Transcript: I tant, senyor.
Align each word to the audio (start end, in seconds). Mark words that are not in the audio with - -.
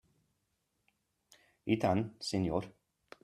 I 1.75 1.79
tant, 1.83 2.03
senyor. 2.31 2.69